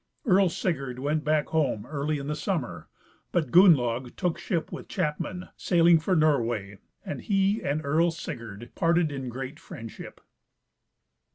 Earl 0.25 0.49
Sigurd 0.49 0.97
went 0.97 1.23
back 1.23 1.49
home 1.49 1.85
early 1.85 2.17
in 2.17 2.25
the 2.25 2.33
summer, 2.35 2.89
but 3.31 3.51
Gurmlaug 3.51 4.15
took 4.15 4.39
ship 4.39 4.71
with 4.71 4.87
chapmen, 4.87 5.49
sailing 5.55 5.99
for 5.99 6.15
Norway, 6.15 6.79
and 7.05 7.21
he 7.21 7.61
and 7.61 7.85
Earl 7.85 8.09
Sigurd 8.09 8.71
parted 8.73 9.11
in 9.11 9.29
great 9.29 9.59
friendship. 9.59 10.19